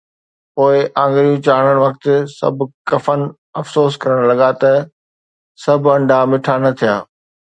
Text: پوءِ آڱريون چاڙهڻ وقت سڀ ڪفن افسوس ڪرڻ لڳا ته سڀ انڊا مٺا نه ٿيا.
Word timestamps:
پوءِ 0.55 0.77
آڱريون 1.01 1.37
چاڙهڻ 1.45 1.77
وقت 1.85 2.03
سڀ 2.37 2.57
ڪفن 2.89 3.21
افسوس 3.61 3.93
ڪرڻ 4.01 4.19
لڳا 4.29 4.51
ته 4.61 4.71
سڀ 5.63 5.81
انڊا 5.93 6.19
مٺا 6.29 6.55
نه 6.63 6.71
ٿيا. 6.79 6.95